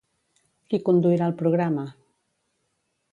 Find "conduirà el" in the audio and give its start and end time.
0.87-1.37